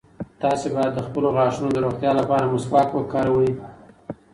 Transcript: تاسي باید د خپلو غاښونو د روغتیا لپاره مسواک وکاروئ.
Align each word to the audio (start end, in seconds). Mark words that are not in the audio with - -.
تاسي 0.41 0.67
باید 0.75 0.91
د 0.95 0.99
خپلو 1.07 1.27
غاښونو 1.35 1.67
د 1.71 1.77
روغتیا 1.85 2.11
لپاره 2.19 2.51
مسواک 2.53 2.89
وکاروئ. 2.93 3.51